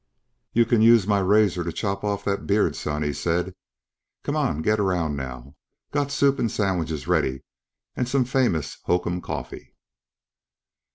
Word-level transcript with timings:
"Y'kin 0.53 0.81
use 0.81 1.05
my 1.05 1.19
razor 1.19 1.63
t'chop 1.63 2.03
off 2.03 2.23
that 2.25 2.47
beard, 2.47 2.75
son," 2.75 3.03
he 3.03 3.13
said. 3.13 3.53
"C'mon, 4.25 4.63
get 4.63 4.79
around 4.79 5.15
now. 5.15 5.53
Got 5.91 6.11
soup 6.11 6.39
and 6.39 6.49
sandwiches 6.49 7.07
ready 7.07 7.43
an' 7.95 8.07
some 8.07 8.25
famous 8.25 8.79
Hocum 8.85 9.21
coffee." 9.21 9.75